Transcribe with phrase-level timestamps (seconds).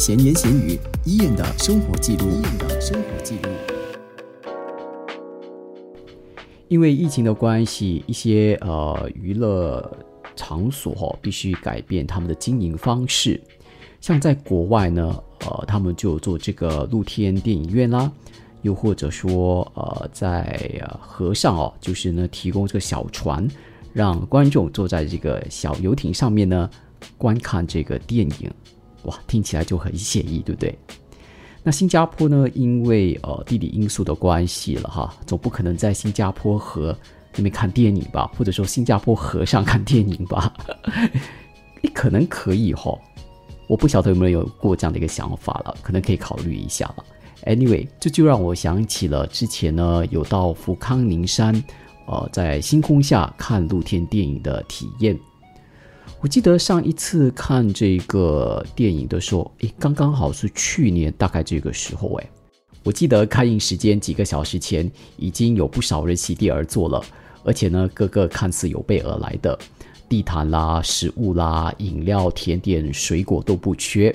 [0.00, 3.50] 闲言闲语，伊人的生活记录，伊人的生活记录。
[6.68, 9.94] 因为疫情的关系，一些呃娱乐
[10.34, 13.38] 场所哈必须改变他们的经营方式。
[14.00, 18.10] 像在国外呢，呃，他们就做这个露天电影院啦，
[18.62, 23.46] 又或者说呃，在呃河上哦，就是呢提供这个小船，
[23.92, 26.70] 让观众坐在这个小游艇上面呢
[27.18, 28.50] 观看这个电影。
[29.04, 30.78] 哇，听起来就很写意，对不对？
[31.62, 32.48] 那新加坡呢？
[32.54, 36.96] 因为呃地理因素的关系了哈，总不可能在新加坡河
[37.36, 38.30] 那边看电影吧？
[38.36, 40.52] 或者说新加坡河上看电影吧？
[41.82, 42.98] 你可能可以哈，
[43.66, 47.04] 我不晓得有没有过这样的一个想法了，可能可以考虑一下了。
[47.44, 51.54] Anyway，这就让我想起了之前呢有到福康宁山，
[52.06, 55.18] 呃，在星空下看露天电影的体验。
[56.22, 62.30] 我记得上一次看这个电影的时候，诶，刚刚好是去年大概这个时候，诶，
[62.82, 67.02] 我记得开映时间几个小时前，已经有不少人席地而坐了，
[67.42, 69.58] 而且呢，个个看似有备而来的，
[70.10, 74.14] 地毯啦、食物啦、饮料、甜点、水果都不缺。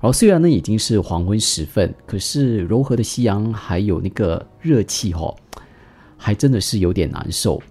[0.00, 5.32] 然后虽然呢已经是黄昏时分，可是柔和的夕阳还有那个热气，哈，
[6.16, 7.62] 还真的是有点难受。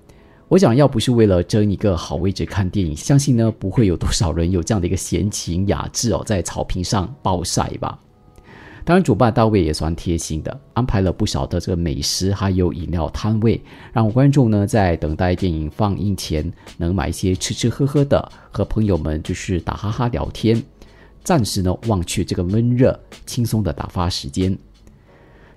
[0.49, 7.99] 我想要不是为了争一个好位置看电影，相信呢不会有多少人有这样的一个闲情雅致哦，在草坪上暴晒吧。
[8.83, 13.61] 当然，主办单位也算贴心的，安排了不少的这个美食还有饮料摊位，
[13.93, 20.59] 让观众呢在等待电影放映前能买一些吃吃喝喝的，和朋友们就是打哈哈聊天，
[21.23, 24.57] 暂时呢忘却这个闷热，轻松的打发时间。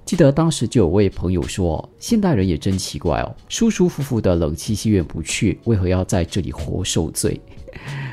[0.04, 7.40] 记得当时就有位朋友说：“现代人也真奇怪哦，舒舒服服的冷气戏院不去，为何要在这里活受罪？”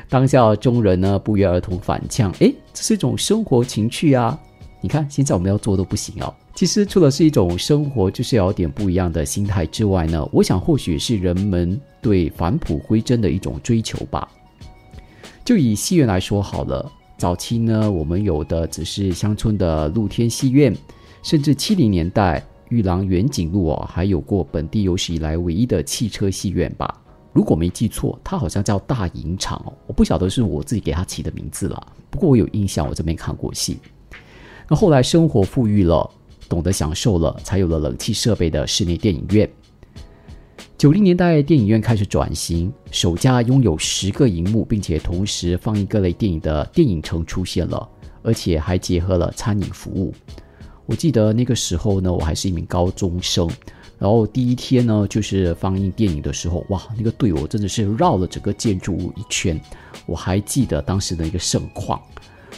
[0.08, 4.38] 当下众人呢不约而同反呛：“诶，这是一种生活情趣啊！
[4.80, 14.26] 你看现在我们要做都不行哦。”其实除了是一种生活，就是有点不一样的心态之外呢，我想或许是人们对返璞归真的一种追求吧。
[15.44, 20.74] 就以戏院来说好了，早期呢我们有的只是乡村的露天戏院。
[21.22, 27.00] 甚至七零年代，玉郎远景路哦，还有过本地有史以来唯一的汽车戏院吧？
[27.32, 29.72] 如果没记错，它好像叫大影厂哦。
[29.86, 33.78] 我不晓得是我自己给它起的名字了，不过我有印象，我这边看过戏。
[34.68, 36.10] 那后来生活富裕了，
[36.48, 39.48] 懂得享受了，才有了冷气设备的室内电影院。
[40.78, 47.88] 九零年代，电影院开始转型，首家拥有十个荧幕，并且同时放映各类电影的电影城出现了，
[48.22, 50.12] 而且还结合了餐饮服务。
[50.90, 53.48] 我记得那个时候呢，我还是一名高中生，
[53.96, 59.58] 然后第一天呢，就是放映电影的时候，哇，那个队伍真的是绕了整个建筑物一圈。
[60.04, 62.02] 我还记得当时的一个盛况，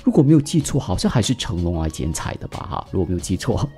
[0.03, 2.67] 如果没有记错，好像还是成龙来剪彩的吧？
[2.71, 3.69] 哈，如果没有记错。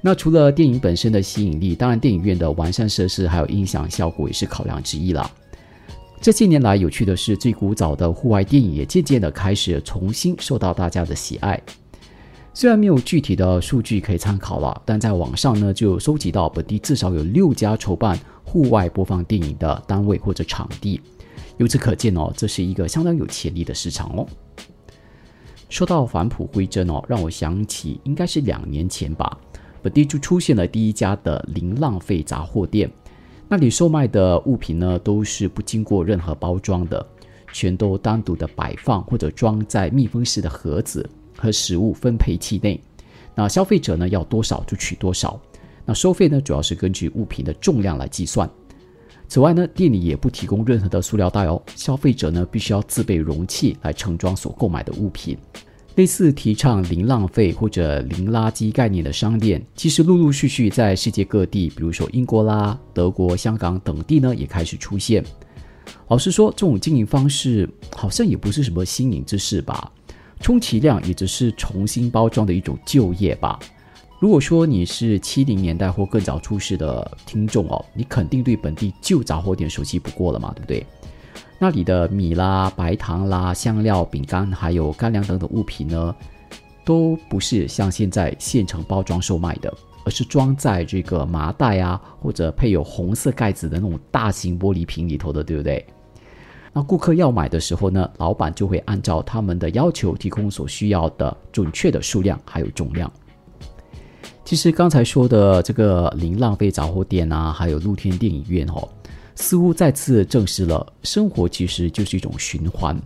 [0.00, 5.30] 那除了电影本身的吸引力，当然电影院的完善设施还有音响效果也是考量之一啦。
[6.22, 11.60] 这些年来，有趣的是，最古早的户外电影也渐渐的开始重新受到大家的喜爱。
[12.58, 21.00] 虽然没有具体的数据可以参考了，但在网上呢就收集到本地至少有六家筹办户外播放电影的单位或者场地，
[21.58, 24.26] 由此可见哦，这是一个相当有潜力的市场哦。
[25.68, 29.38] 说到返璞归真哦，让我想起应该是两年前吧，
[29.80, 32.90] 本地就出现了第一家的零浪费杂货店，
[33.46, 37.06] 那里售卖的物品呢都是不经过任何包装的，
[37.52, 41.08] 全都单独的摆放或者装在密封式的盒子。
[41.38, 42.78] 和食物分配器内，
[43.34, 45.40] 那消费者呢要多少就取多少。
[45.86, 48.48] 那收费呢主要是根据物品的重量来计算。
[49.28, 55.36] 此外呢，店里也不提供任何的塑料袋哦，消费者呢必须要自备容器来盛装所购买的物品。
[55.96, 65.24] 类似提倡零浪费或者零垃圾概念的商店，其实陆陆续续在世界各地，比如说英国啦、德国、香港等地呢也开始出现。
[66.06, 69.92] 老实说，这种经营方式好像也不是什么新颖之事吧。
[70.40, 73.58] 充其量也只是重新包装的一种就业吧。
[74.20, 80.84] 如果说你是七零年代或更早出世的听众哦，你肯定对本地旧杂货店熟悉不过了嘛，对不对？
[81.60, 86.14] 那里的米啦、白糖啦、香料、饼干还有干粮等等物品呢，
[86.84, 89.72] 都不是像现在现成包装售卖的，
[90.04, 95.84] 而是装在这个麻袋啊，或者配有红色盖子的那种大型玻璃瓶里头的，对不对？
[96.72, 103.10] 那顾客要买的时候呢，老板就会按照他们的要求提供所需要的准确的数量还有重量。
[104.44, 108.88] 其实刚才说的这个零浪费杂货店啊，还有露天电影院哦，
[109.34, 112.98] 似乎再次证实了生活其实就是一种循环。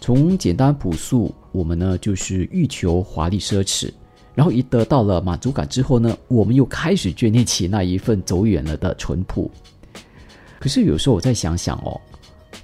[0.00, 3.90] 从简单朴素，我们呢就是欲求华丽奢侈，
[4.34, 9.50] 然后一得到了满足感之后呢，我们又开始眷恋起那一份走远了的淳朴。
[10.60, 11.98] 可是有时候我再想想哦，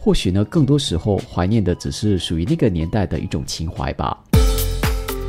[0.02, 4.19] 或许呢，更多时候怀念的只是属于那个年代的一种情怀吧。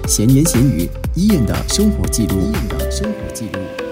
[0.08, 3.91] 闲言闲语，伊人的生活记录，伊人的生活记录。